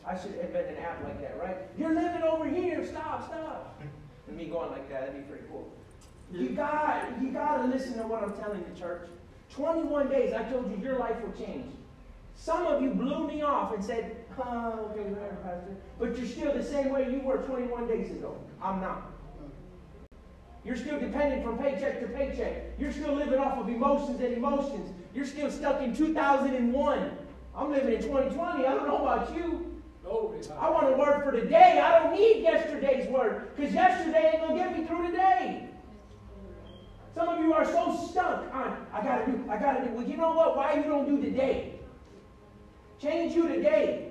[0.07, 1.57] I should invent an app like that, right?
[1.79, 2.85] You're living over here.
[2.85, 3.81] Stop, stop.
[4.27, 5.71] And me going like that, that'd be pretty cool.
[6.33, 9.09] You got, you got to listen to what I'm telling you, church.
[9.53, 11.73] 21 days, I told you your life will change.
[12.37, 15.77] Some of you blew me off and said, oh, okay, whatever, Pastor.
[15.99, 18.37] But you're still the same way you were 21 days ago.
[18.63, 19.10] I'm not.
[20.65, 22.79] You're still dependent from paycheck to paycheck.
[22.79, 24.93] You're still living off of emotions and emotions.
[25.15, 27.11] You're still stuck in 2001.
[27.57, 28.67] I'm living in 2020.
[28.67, 29.67] I don't know about you.
[30.59, 31.81] I want a word for today.
[31.81, 35.69] I don't need yesterday's word because yesterday ain't going to get me through today.
[37.15, 39.95] Some of you are so stuck on, I got to do, I got to do.
[39.95, 40.57] Well, you know what?
[40.57, 41.81] Why you don't do today?
[43.01, 44.09] Change you today.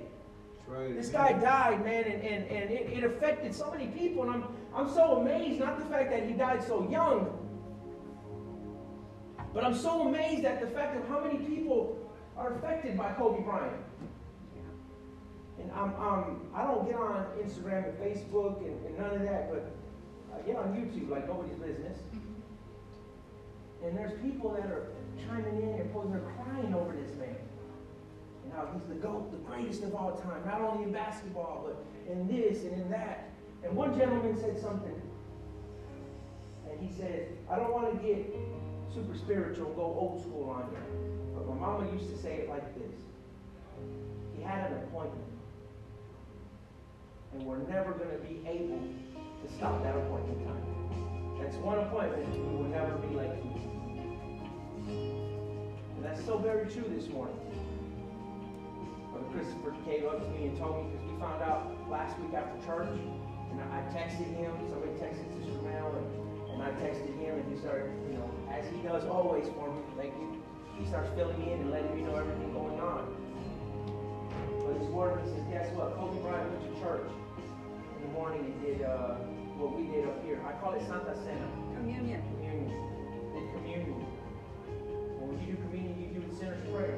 [0.94, 4.22] This guy died, man, and, and, and it, it affected so many people.
[4.22, 4.44] And I'm,
[4.74, 7.36] I'm so amazed, not the fact that he died so young,
[9.52, 11.98] but I'm so amazed at the fact of how many people
[12.36, 13.82] are affected by Kobe Bryant.
[15.60, 19.50] And I'm, I'm, I don't get on Instagram and Facebook and, and none of that,
[19.50, 19.76] but
[20.34, 21.98] I get on YouTube like nobody's business.
[23.84, 24.88] And there's people that are
[25.26, 27.36] chiming in and posing, they're crying over this man.
[28.44, 31.84] And how he's the GOAT, the greatest of all time, not only in basketball, but
[32.10, 33.30] in this and in that.
[33.64, 35.00] And one gentleman said something,
[36.70, 38.34] and he said, I don't want to get
[38.94, 40.78] super spiritual go old school on you.
[41.34, 42.94] But my mama used to say it like this.
[44.36, 45.24] He had an appointment.
[47.34, 51.38] And we're never going to be able to stop that appointment time.
[51.40, 53.30] That's one appointment we will never be late.
[54.88, 57.36] And that's so very true this morning.
[59.12, 62.34] Brother Christopher came up to me and told me because we found out last week
[62.34, 62.88] after church,
[63.50, 64.52] and I texted him.
[64.70, 66.06] Somebody texted Sister Mel, and,
[66.54, 69.80] and I texted him, and he started, you know, as he does always for me.
[69.96, 70.42] Thank you.
[70.78, 73.04] He starts filling me in and letting me know everything going on.
[74.64, 75.96] But his word, he says, guess what?
[75.96, 77.08] Kobe Bryant went to church
[77.96, 79.20] in the morning and did uh,
[79.60, 80.40] what we did up here.
[80.46, 81.48] I call it Santa Cena.
[81.76, 82.22] Communion.
[82.32, 82.72] Communion.
[83.34, 84.00] Did communion.
[85.20, 86.96] When you do communion, you do the sinner's prayer.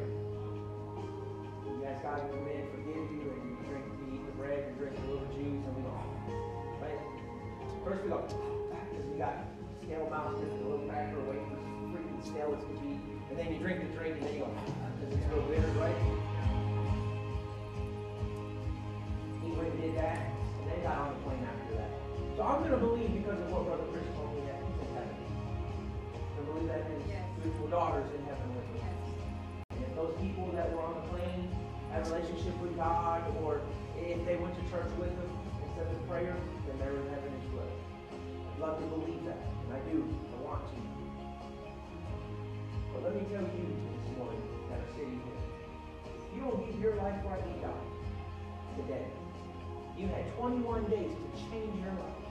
[1.66, 4.62] You ask God to come in, forgive you, and you drink, you eat the bread,
[4.70, 5.26] you drink the little
[7.84, 9.34] First we go, oh, because we got
[9.82, 11.58] stale mouths, just a little cracker away from
[11.90, 12.94] freaking stale as could be.
[13.30, 15.98] And then you drink the drink, and then you go, because it's still bitter, right?
[19.42, 20.30] He went and did that,
[20.62, 21.90] and then got on the plane after that.
[22.38, 24.90] So I'm going to believe because of what Brother Chris told me that he's in
[24.94, 25.18] heaven.
[26.14, 27.26] I believe that his Yes.
[27.42, 28.94] beautiful daughter's in heaven with him.
[29.74, 31.50] And if those people that were on the plane
[31.90, 33.58] had a relationship with God, or
[33.98, 35.30] if they went to church with him
[35.66, 36.38] instead of prayer,
[38.82, 40.02] to believe that, and I do.
[40.02, 40.80] I want to.
[42.92, 45.40] But let me tell you this morning that are sitting here.
[46.34, 47.80] You don't give your life right to God
[48.76, 49.04] today,
[49.96, 52.22] you had 21 days to change your life,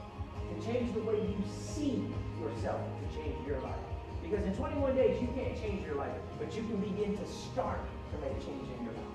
[0.49, 2.07] to change the way you see
[2.39, 3.75] yourself, to change your life.
[4.21, 7.79] Because in 21 days, you can't change your life, but you can begin to start
[8.11, 9.10] to make change in your life.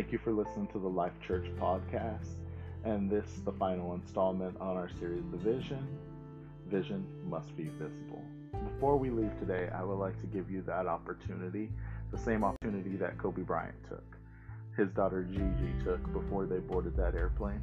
[0.00, 2.30] Thank you for listening to the Life Church podcast.
[2.84, 5.86] And this the final installment on our series, The Vision.
[6.68, 8.24] Vision must be visible.
[8.72, 11.68] Before we leave today, I would like to give you that opportunity,
[12.12, 14.16] the same opportunity that Kobe Bryant took,
[14.74, 17.60] his daughter Gigi took before they boarded that airplane.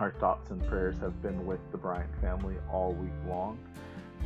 [0.00, 3.56] Our thoughts and prayers have been with the Bryant family all week long,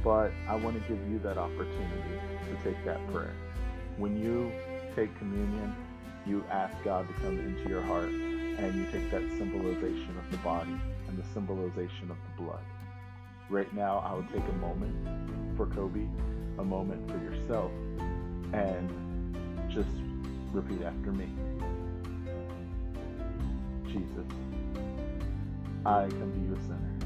[0.03, 2.18] but I want to give you that opportunity
[2.49, 3.34] to take that prayer.
[3.99, 4.51] When you
[4.95, 5.76] take communion,
[6.27, 10.39] you ask God to come into your heart and you take that symbolization of the
[10.39, 10.74] body
[11.09, 12.62] and the symbolization of the blood.
[13.49, 16.07] Right now, I would take a moment for Kobe,
[16.59, 17.70] a moment for yourself,
[18.53, 18.91] and
[19.70, 19.91] just
[20.53, 21.29] repeat after me.
[23.87, 24.27] Jesus,
[25.85, 26.97] I come to you a sinner.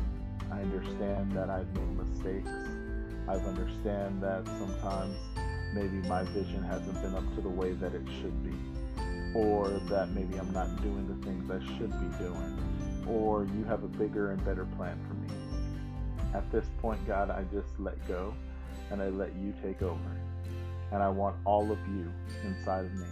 [0.51, 2.51] I understand that I've made mistakes.
[3.29, 5.17] I understand that sometimes
[5.75, 8.70] maybe my vision hasn't been up to the way that it should be.
[9.35, 13.05] Or that maybe I'm not doing the things I should be doing.
[13.09, 15.29] Or you have a bigger and better plan for me.
[16.35, 18.35] At this point, God, I just let go
[18.91, 19.99] and I let you take over.
[20.93, 22.11] And I want all of you
[22.45, 23.07] inside of me.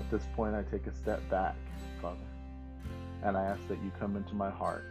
[0.00, 1.56] At this point, I take a step back,
[2.00, 2.18] Father,
[3.22, 4.84] and I ask that you come into my heart.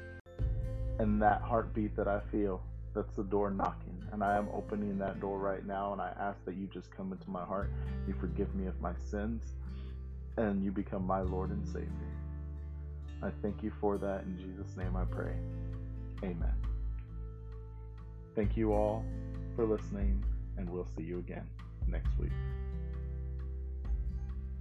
[0.99, 2.61] And that heartbeat that I feel,
[2.93, 3.97] that's the door knocking.
[4.11, 7.11] And I am opening that door right now, and I ask that you just come
[7.11, 7.72] into my heart.
[8.07, 9.43] You forgive me of my sins,
[10.42, 11.89] and you become my Lord and Savior.
[13.22, 14.24] I thank you for that.
[14.24, 15.34] In Jesus' name I pray.
[16.24, 16.54] Amen.
[18.36, 19.06] Thank you all
[19.56, 20.24] for listening,
[20.58, 21.48] and we'll see you again
[21.88, 22.32] next week.